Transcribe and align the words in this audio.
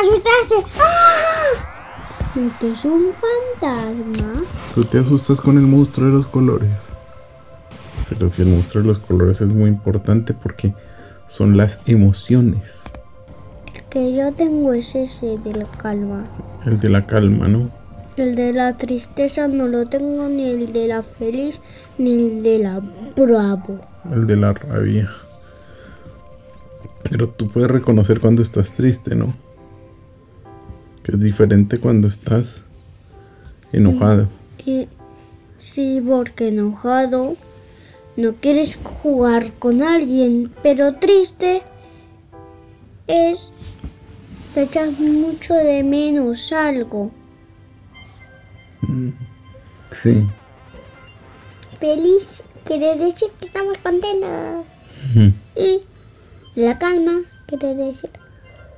asustarse. 0.00 0.66
¡Ah! 0.78 1.70
Esto 2.36 2.66
es 2.68 2.84
un 2.84 3.12
fantasma. 3.12 4.42
Tú 4.74 4.84
te 4.84 4.98
asustas 5.00 5.40
con 5.40 5.58
el 5.58 5.64
monstruo 5.64 6.06
de 6.06 6.14
los 6.14 6.26
colores. 6.26 6.92
Pero 8.08 8.30
si 8.30 8.42
el 8.42 8.48
monstruo 8.48 8.82
de 8.82 8.88
los 8.88 8.98
colores 8.98 9.40
es 9.40 9.48
muy 9.48 9.68
importante 9.68 10.32
porque 10.32 10.74
son 11.26 11.56
las 11.56 11.80
emociones. 11.86 12.84
El 13.74 13.82
que 13.84 14.14
yo 14.14 14.32
tengo 14.32 14.72
es 14.72 14.94
ese 14.94 15.34
de 15.42 15.54
la 15.54 15.64
calma. 15.64 16.26
El 16.66 16.78
de 16.78 16.88
la 16.88 17.06
calma, 17.06 17.48
¿no? 17.48 17.70
El 18.16 18.36
de 18.36 18.52
la 18.52 18.76
tristeza 18.76 19.48
no 19.48 19.66
lo 19.66 19.86
tengo, 19.86 20.28
ni 20.28 20.50
el 20.50 20.72
de 20.72 20.88
la 20.88 21.02
feliz, 21.02 21.60
ni 21.98 22.14
el 22.14 22.42
de 22.42 22.58
la 22.58 22.80
bravo. 23.16 23.80
El 24.12 24.26
de 24.26 24.36
la 24.36 24.52
rabia. 24.52 25.10
Pero 27.02 27.28
tú 27.28 27.48
puedes 27.48 27.70
reconocer 27.70 28.20
cuando 28.20 28.42
estás 28.42 28.70
triste, 28.70 29.14
¿no? 29.14 29.32
Que 31.10 31.16
es 31.16 31.22
diferente 31.22 31.78
cuando 31.78 32.06
estás 32.06 32.62
enojado. 33.72 34.28
Y, 34.64 34.86
sí, 35.58 36.00
porque 36.06 36.48
enojado 36.48 37.36
no 38.16 38.34
quieres 38.34 38.78
jugar 39.02 39.52
con 39.54 39.82
alguien, 39.82 40.52
pero 40.62 40.94
triste 40.94 41.62
es 43.08 43.50
te 44.54 44.62
echas 44.62 45.00
mucho 45.00 45.54
de 45.54 45.82
menos 45.82 46.52
algo. 46.52 47.10
Sí. 50.00 50.24
Feliz 51.80 52.24
quiere 52.64 52.94
decir 52.94 53.30
que 53.40 53.46
estamos 53.46 53.76
contentos. 53.78 54.64
Y 55.56 55.80
la 56.54 56.78
calma 56.78 57.22
quiere 57.46 57.74
decir 57.74 58.10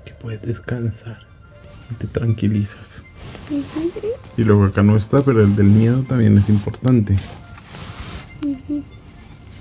Que 0.06 0.14
puedes 0.14 0.40
descansar 0.40 1.31
y 1.92 1.94
te 1.94 2.06
tranquilizas. 2.06 3.04
Y 4.36 4.44
luego 4.44 4.64
acá 4.64 4.82
no 4.82 4.96
está, 4.96 5.22
pero 5.22 5.42
el 5.42 5.54
del 5.54 5.66
miedo 5.66 6.02
también 6.08 6.38
es 6.38 6.48
importante. 6.48 7.16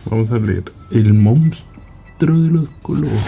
Vamos 0.10 0.32
a 0.32 0.40
leer. 0.40 0.72
El 0.92 1.14
monstruo 1.14 2.40
de 2.40 2.52
los 2.52 2.70
colores. 2.82 3.22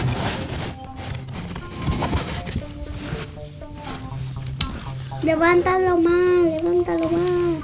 levántalo 5.24 5.98
más, 5.98 6.62
levántalo 6.62 7.04
más. 7.10 7.60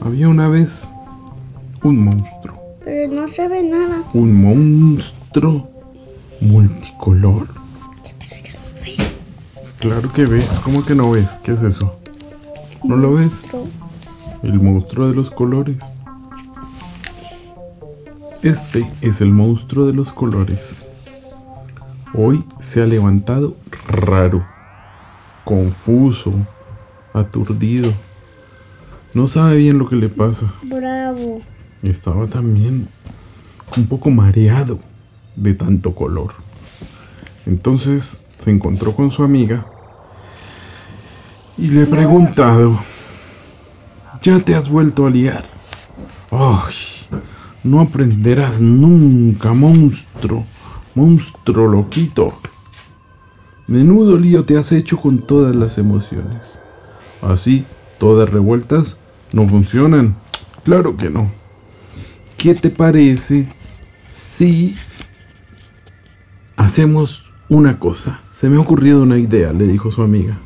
Había 0.00 0.28
una 0.28 0.48
vez 0.48 0.86
un 1.82 2.04
monstruo. 2.04 2.60
Pero 2.84 3.12
no 3.12 3.28
se 3.28 3.48
ve 3.48 3.62
nada. 3.62 4.02
Un 4.12 4.42
monstruo 4.42 5.68
multicolor. 6.40 7.53
Claro 9.84 10.10
que 10.14 10.24
ves. 10.24 10.48
¿Cómo 10.64 10.82
que 10.82 10.94
no 10.94 11.10
ves? 11.10 11.28
¿Qué 11.42 11.52
es 11.52 11.62
eso? 11.62 11.94
¿No 12.82 12.96
lo 12.96 13.12
ves? 13.12 13.32
El 14.42 14.58
monstruo 14.58 15.08
de 15.08 15.14
los 15.14 15.30
colores. 15.30 15.76
Este 18.40 18.90
es 19.02 19.20
el 19.20 19.30
monstruo 19.30 19.84
de 19.86 19.92
los 19.92 20.10
colores. 20.10 20.74
Hoy 22.14 22.46
se 22.62 22.80
ha 22.80 22.86
levantado 22.86 23.58
raro, 23.86 24.42
confuso, 25.44 26.32
aturdido. 27.12 27.92
No 29.12 29.28
sabe 29.28 29.56
bien 29.56 29.76
lo 29.76 29.86
que 29.86 29.96
le 29.96 30.08
pasa. 30.08 30.50
Bravo. 30.62 31.42
Estaba 31.82 32.26
también 32.26 32.88
un 33.76 33.86
poco 33.86 34.08
mareado 34.08 34.78
de 35.36 35.52
tanto 35.52 35.94
color. 35.94 36.32
Entonces 37.44 38.16
se 38.42 38.50
encontró 38.50 38.96
con 38.96 39.10
su 39.10 39.22
amiga 39.22 39.66
y 41.56 41.68
le 41.68 41.82
he 41.82 41.86
preguntado, 41.86 42.78
¿ya 44.22 44.40
te 44.40 44.54
has 44.54 44.68
vuelto 44.68 45.06
a 45.06 45.10
liar? 45.10 45.46
¡Ay! 46.30 46.74
No 47.62 47.80
aprenderás 47.80 48.60
nunca, 48.60 49.54
monstruo, 49.54 50.44
monstruo 50.94 51.66
loquito. 51.66 52.38
Menudo 53.66 54.18
lío 54.18 54.44
te 54.44 54.58
has 54.58 54.72
hecho 54.72 54.98
con 54.98 55.26
todas 55.26 55.54
las 55.54 55.78
emociones. 55.78 56.42
Así, 57.22 57.64
todas 57.98 58.28
revueltas, 58.28 58.98
no 59.32 59.48
funcionan. 59.48 60.16
Claro 60.64 60.96
que 60.96 61.08
no. 61.08 61.30
¿Qué 62.36 62.54
te 62.54 62.68
parece 62.68 63.48
si 64.14 64.74
hacemos 66.56 67.30
una 67.48 67.78
cosa? 67.78 68.20
Se 68.32 68.50
me 68.50 68.56
ha 68.56 68.60
ocurrido 68.60 69.02
una 69.02 69.18
idea, 69.18 69.52
le 69.52 69.66
dijo 69.66 69.90
su 69.90 70.02
amiga. 70.02 70.36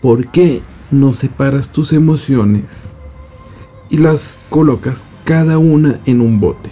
¿Por 0.00 0.28
qué 0.28 0.62
no 0.90 1.12
separas 1.12 1.72
tus 1.72 1.92
emociones 1.92 2.88
y 3.90 3.98
las 3.98 4.40
colocas 4.48 5.04
cada 5.24 5.58
una 5.58 6.00
en 6.06 6.20
un 6.20 6.40
bote? 6.40 6.70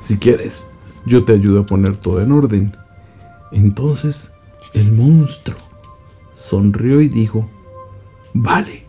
Si 0.00 0.16
quieres, 0.16 0.66
yo 1.04 1.24
te 1.24 1.34
ayudo 1.34 1.60
a 1.60 1.66
poner 1.66 1.96
todo 1.96 2.22
en 2.22 2.32
orden. 2.32 2.74
Entonces 3.52 4.30
el 4.72 4.92
monstruo 4.92 5.58
sonrió 6.34 7.00
y 7.00 7.08
dijo, 7.08 7.48
vale, 8.32 8.84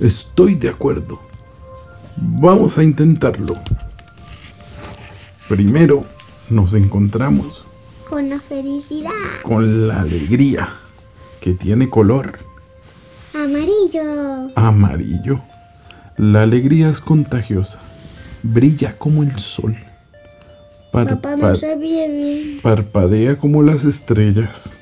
estoy 0.00 0.54
de 0.54 0.70
acuerdo. 0.70 1.20
Vamos 2.16 2.78
a 2.78 2.82
intentarlo. 2.82 3.54
Primero 5.48 6.04
nos 6.48 6.72
encontramos 6.72 7.64
Con 8.08 8.30
la 8.30 8.40
felicidad. 8.40 9.10
con 9.42 9.88
la 9.88 10.00
alegría, 10.00 10.68
que 11.40 11.52
tiene 11.52 11.90
color 11.90 12.38
Amarillo. 13.34 14.50
amarillo. 14.54 15.40
La 16.16 16.42
alegría 16.42 16.88
es 16.90 17.00
contagiosa, 17.00 17.80
brilla 18.42 18.96
como 18.96 19.22
el 19.22 19.36
sol, 19.38 19.76
Papá 20.92 21.10
no 21.10 21.20
Parpa- 21.20 21.54
sabía 21.56 22.06
bien. 22.06 22.60
parpadea 22.62 23.36
como 23.36 23.62
las 23.64 23.84
estrellas. 23.84 24.76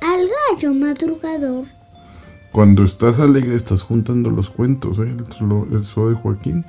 Al 0.00 0.28
gallo 0.54 0.72
madrugador. 0.74 1.64
Cuando 2.52 2.84
estás 2.84 3.18
alegre 3.18 3.56
estás 3.56 3.82
juntando 3.82 4.30
los 4.30 4.48
cuentos, 4.50 4.98
¿eh? 4.98 5.02
el, 5.02 5.48
lo- 5.48 5.66
el 5.72 5.84
zoo 5.84 6.10
de 6.10 6.14
Joaquín. 6.14 6.64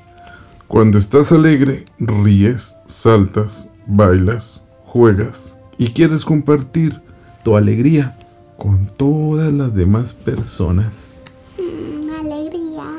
Cuando 0.68 0.97
estás 0.97 1.31
alegre, 1.31 1.85
ríes, 2.00 2.75
saltas, 2.88 3.68
bailas, 3.85 4.59
juegas 4.85 5.51
y 5.78 5.90
quieres 5.90 6.25
compartir 6.25 7.00
tu 7.44 7.56
alegría 7.56 8.18
con 8.58 8.88
todas 8.88 9.52
las 9.53 9.74
demás 9.74 10.14
personas. 10.14 11.14
Mm, 11.58 12.09
alegría. 12.09 12.91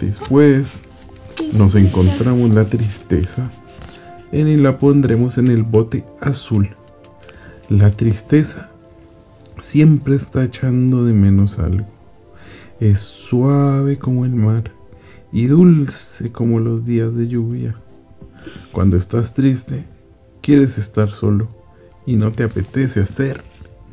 Después 0.00 0.82
nos 1.52 1.74
encontramos 1.74 2.50
la 2.54 2.64
tristeza 2.64 3.50
y 4.32 4.56
la 4.56 4.78
pondremos 4.78 5.38
en 5.38 5.48
el 5.48 5.62
bote 5.62 6.04
azul. 6.20 6.70
La 7.68 7.90
tristeza 7.90 8.68
siempre 9.58 10.16
está 10.16 10.44
echando 10.44 11.04
de 11.04 11.12
menos 11.12 11.58
algo. 11.58 11.86
Es 12.80 13.00
suave 13.00 13.98
como 13.98 14.24
el 14.24 14.34
mar 14.34 14.72
y 15.32 15.46
dulce 15.46 16.30
como 16.30 16.60
los 16.60 16.84
días 16.84 17.14
de 17.14 17.28
lluvia. 17.28 17.76
Cuando 18.72 18.96
estás 18.96 19.34
triste, 19.34 19.84
quieres 20.42 20.78
estar 20.78 21.10
solo 21.10 21.48
y 22.04 22.16
no 22.16 22.30
te 22.32 22.44
apetece 22.44 23.00
hacer 23.00 23.42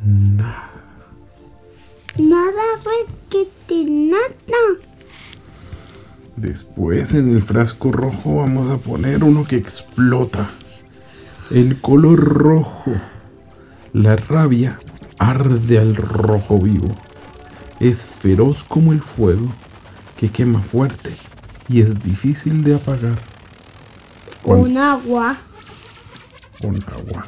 nada. 0.04 0.72
Nada 2.18 2.62
requete 2.78 3.86
nada. 3.90 4.80
Después 6.36 7.14
en 7.14 7.30
el 7.34 7.42
frasco 7.42 7.92
rojo 7.92 8.38
vamos 8.38 8.72
a 8.72 8.78
poner 8.78 9.24
uno 9.24 9.46
que 9.46 9.56
explota. 9.56 10.50
El 11.52 11.80
color 11.80 12.20
rojo. 12.20 12.92
La 13.94 14.16
rabia 14.16 14.80
arde 15.20 15.80
al 15.80 15.96
rojo 15.96 16.58
vivo. 16.60 16.90
Es 17.80 18.06
feroz 18.06 18.64
como 18.64 18.94
el 18.94 19.02
fuego 19.02 19.48
que 20.18 20.30
quema 20.30 20.60
fuerte 20.60 21.12
y 21.70 21.82
es 21.82 22.04
difícil 22.04 22.64
de 22.64 22.76
apagar. 22.76 23.20
Con 24.42 24.78
agua. 24.78 25.38
con 26.60 26.76
agua. 26.76 27.26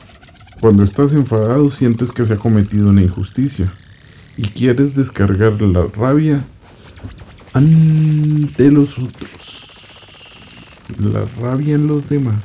Cuando 0.61 0.83
estás 0.83 1.13
enfadado 1.13 1.69
sientes 1.69 2.11
que 2.11 2.25
se 2.25 2.33
ha 2.33 2.37
cometido 2.37 2.89
una 2.89 3.01
injusticia 3.01 3.71
y 4.37 4.43
quieres 4.43 4.95
descargar 4.95 5.61
la 5.61 5.87
rabia 5.87 6.45
ante 7.53 8.71
los 8.71 8.97
otros. 8.97 9.65
La 10.99 11.25
rabia 11.41 11.75
en 11.75 11.87
los 11.87 12.07
demás. 12.09 12.43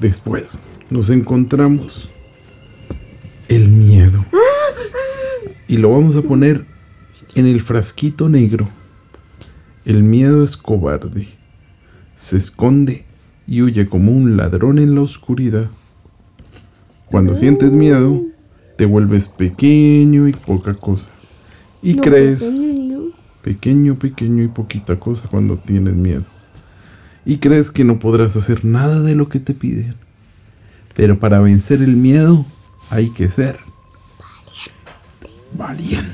Después 0.00 0.60
nos 0.90 1.10
encontramos 1.10 2.08
el 3.48 3.68
miedo. 3.68 4.24
Y 5.66 5.76
lo 5.78 5.90
vamos 5.90 6.16
a 6.16 6.22
poner 6.22 6.64
en 7.34 7.46
el 7.46 7.60
frasquito 7.60 8.28
negro. 8.28 8.68
El 9.84 10.02
miedo 10.02 10.44
es 10.44 10.56
cobarde. 10.56 11.28
Se 12.16 12.36
esconde 12.36 13.04
y 13.46 13.62
huye 13.62 13.88
como 13.88 14.12
un 14.12 14.36
ladrón 14.36 14.78
en 14.78 14.94
la 14.94 15.02
oscuridad. 15.02 15.70
Cuando 17.10 17.34
sientes 17.34 17.72
miedo, 17.72 18.22
te 18.76 18.84
vuelves 18.84 19.28
pequeño 19.28 20.28
y 20.28 20.32
poca 20.32 20.74
cosa. 20.74 21.08
Y 21.82 21.94
No, 21.94 22.02
crees 22.02 22.40
pequeño, 22.40 23.12
pequeño, 23.42 23.98
pequeño 23.98 24.42
y 24.42 24.48
poquita 24.48 24.98
cosa 24.98 25.28
cuando 25.28 25.56
tienes 25.56 25.94
miedo. 25.94 26.24
Y 27.24 27.38
crees 27.38 27.70
que 27.70 27.84
no 27.84 27.98
podrás 27.98 28.36
hacer 28.36 28.64
nada 28.64 29.00
de 29.00 29.14
lo 29.14 29.28
que 29.28 29.40
te 29.40 29.54
piden. 29.54 29.94
Pero 30.94 31.18
para 31.18 31.40
vencer 31.40 31.82
el 31.82 31.96
miedo 31.96 32.44
hay 32.90 33.10
que 33.10 33.28
ser 33.28 33.58
valiente. 35.56 36.12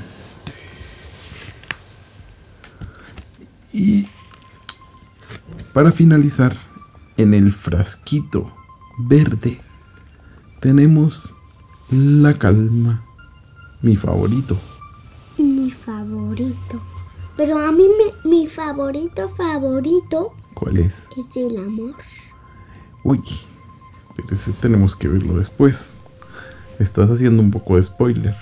Y 3.73 4.07
para 5.73 5.91
finalizar, 5.91 6.55
en 7.17 7.33
el 7.33 7.51
frasquito 7.51 8.51
verde 8.97 9.59
tenemos 10.69 11.31
la 11.91 12.33
calma, 12.33 13.03
mi 13.83 13.95
favorito. 13.95 14.57
Mi 15.37 15.69
favorito. 15.69 16.81
Pero 17.37 17.59
a 17.59 17.71
mí 17.71 17.83
me- 17.87 18.27
mi 18.27 18.47
favorito 18.47 19.29
favorito 19.29 20.33
¿Cuál 20.55 20.79
es? 20.79 21.07
es 21.15 21.37
el 21.37 21.57
amor. 21.59 21.93
Uy, 23.03 23.21
pero 24.15 24.29
ese 24.31 24.53
tenemos 24.53 24.95
que 24.95 25.07
verlo 25.07 25.37
después. 25.37 25.87
Estás 26.79 27.11
haciendo 27.11 27.43
un 27.43 27.51
poco 27.51 27.75
de 27.75 27.83
spoiler. 27.83 28.35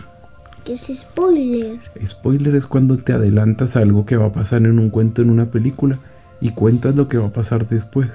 Que 0.63 0.73
es 0.73 0.83
spoiler. 0.97 1.81
Spoiler 2.05 2.55
es 2.55 2.65
cuando 2.67 2.95
te 2.99 3.11
adelantas 3.11 3.75
a 3.75 3.79
algo 3.81 4.05
que 4.05 4.15
va 4.15 4.27
a 4.27 4.31
pasar 4.31 4.61
en 4.61 4.79
un 4.79 4.89
cuento 4.91 5.21
en 5.21 5.29
una 5.29 5.47
película 5.51 5.99
y 6.39 6.51
cuentas 6.53 6.95
lo 6.95 7.09
que 7.09 7.17
va 7.17 7.27
a 7.27 7.33
pasar 7.33 7.67
después. 7.67 8.11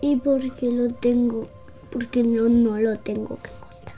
¿Y 0.00 0.16
por 0.16 0.40
qué 0.54 0.70
lo 0.72 0.94
tengo? 0.94 1.46
Porque 1.90 2.22
no, 2.22 2.48
no 2.48 2.78
lo 2.78 2.98
tengo 2.98 3.36
que 3.42 3.50
contar. 3.50 3.94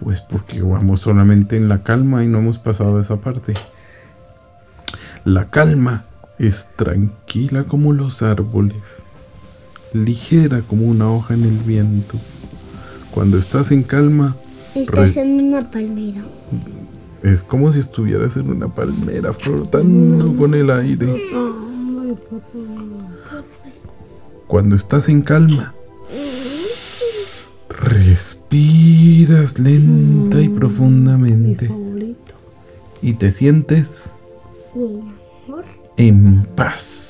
Pues 0.00 0.20
porque 0.20 0.60
vamos 0.62 1.00
solamente 1.00 1.56
en 1.56 1.68
la 1.68 1.82
calma 1.82 2.24
y 2.24 2.28
no 2.28 2.38
hemos 2.38 2.58
pasado 2.58 3.00
esa 3.00 3.16
parte. 3.16 3.54
La 5.24 5.46
calma 5.46 6.04
es 6.38 6.68
tranquila 6.76 7.64
como 7.64 7.92
los 7.92 8.22
árboles, 8.22 8.82
ligera 9.92 10.60
como 10.60 10.86
una 10.86 11.10
hoja 11.10 11.34
en 11.34 11.44
el 11.44 11.58
viento. 11.58 12.18
Cuando 13.12 13.38
estás 13.38 13.70
en 13.72 13.82
calma, 13.82 14.36
Estás 14.74 15.16
en 15.16 15.40
una 15.40 15.70
palmera. 15.70 16.22
es 17.22 17.42
como 17.42 17.72
si 17.72 17.78
estuvieras 17.78 18.36
en 18.36 18.50
una 18.50 18.68
palmera 18.68 19.32
flotando 19.32 20.36
con 20.36 20.54
el 20.54 20.70
aire. 20.70 21.22
Cuando 24.46 24.76
estás 24.76 25.08
en 25.08 25.22
calma, 25.22 25.74
respiras 27.86 29.58
lenta 29.60 30.40
y 30.40 30.48
profundamente 30.48 31.68
favorito. 31.68 32.34
y 33.00 33.12
te 33.14 33.30
sientes 33.30 34.10
Y 34.74 34.80
el 34.80 35.02
amor. 35.46 35.64
en 35.96 36.46
paz. 36.56 37.02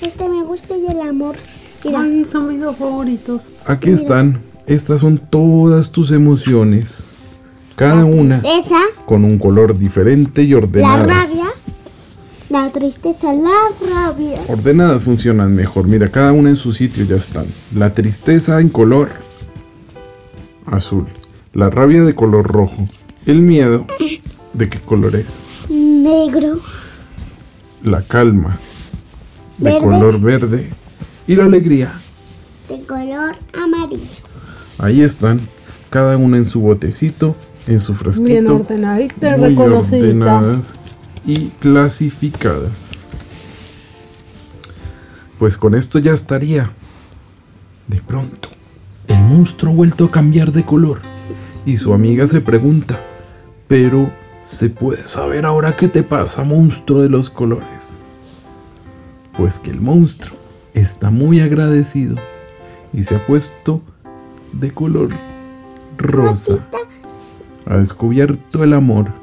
Este 0.00 0.28
me 0.28 0.42
gusta 0.42 0.76
y 0.76 0.86
el 0.86 1.00
amor. 1.00 1.36
Mira, 1.84 2.00
Ay, 2.00 2.26
son 2.30 2.48
mis 2.48 2.60
dos 2.60 2.76
favoritos. 2.76 3.42
Aquí 3.66 3.90
están. 3.90 4.40
Estas 4.66 5.00
son 5.00 5.18
todas 5.18 5.90
tus 5.92 6.10
emociones. 6.12 7.06
Cada 7.76 8.04
una 8.04 8.38
esa, 8.44 8.80
con 9.06 9.24
un 9.24 9.38
color 9.38 9.78
diferente 9.78 10.42
y 10.42 10.48
la 10.50 10.58
ordenadas. 10.58 11.06
rabia, 11.06 11.46
la 12.52 12.70
tristeza, 12.70 13.32
la 13.32 13.50
rabia. 13.90 14.40
Ordenadas 14.46 15.02
funcionan 15.02 15.54
mejor. 15.54 15.86
Mira, 15.88 16.10
cada 16.10 16.32
una 16.32 16.50
en 16.50 16.56
su 16.56 16.72
sitio 16.72 17.04
ya 17.04 17.16
están. 17.16 17.46
La 17.74 17.94
tristeza 17.94 18.60
en 18.60 18.68
color 18.68 19.08
azul. 20.66 21.06
La 21.54 21.70
rabia 21.70 22.02
de 22.04 22.14
color 22.14 22.46
rojo. 22.46 22.86
El 23.26 23.40
miedo, 23.40 23.86
¿de 24.52 24.68
qué 24.68 24.78
color 24.80 25.16
es? 25.16 25.26
Negro, 25.70 26.60
La 27.84 28.02
calma, 28.02 28.58
de 29.58 29.70
Verde. 29.72 29.80
color 29.80 30.20
verde. 30.20 30.70
Y 31.26 31.36
la 31.36 31.44
alegría. 31.44 31.92
de 32.68 32.80
color 32.82 33.36
amarillo. 33.54 34.02
Ahí 34.78 35.02
están. 35.02 35.40
Cada 35.90 36.16
una 36.16 36.36
en 36.38 36.46
su 36.46 36.60
botecito, 36.60 37.36
en 37.66 37.80
su 37.80 37.94
frasquito. 37.94 38.28
Bien 38.28 38.46
ordenadita 38.48 39.36
y 39.36 39.40
muy 39.40 39.48
reconocidita. 39.50 40.06
ordenadas 40.06 40.64
y 41.24 41.48
clasificadas. 41.60 42.92
Pues 45.38 45.56
con 45.56 45.74
esto 45.74 45.98
ya 45.98 46.12
estaría. 46.12 46.70
De 47.88 48.00
pronto, 48.00 48.48
el 49.08 49.18
monstruo 49.18 49.72
ha 49.72 49.76
vuelto 49.76 50.04
a 50.04 50.10
cambiar 50.10 50.52
de 50.52 50.64
color 50.64 51.00
y 51.66 51.76
su 51.76 51.92
amiga 51.92 52.26
se 52.26 52.40
pregunta, 52.40 53.00
pero 53.68 54.10
¿se 54.44 54.68
puede 54.70 55.06
saber 55.06 55.44
ahora 55.44 55.76
qué 55.76 55.88
te 55.88 56.02
pasa, 56.02 56.44
monstruo 56.44 57.02
de 57.02 57.08
los 57.08 57.28
colores? 57.28 58.00
Pues 59.36 59.58
que 59.58 59.70
el 59.70 59.80
monstruo 59.80 60.36
está 60.74 61.10
muy 61.10 61.40
agradecido 61.40 62.16
y 62.92 63.02
se 63.02 63.16
ha 63.16 63.26
puesto 63.26 63.82
de 64.52 64.72
color 64.72 65.10
rosa. 65.98 66.58
Ha 67.66 67.76
descubierto 67.76 68.64
el 68.64 68.74
amor 68.74 69.21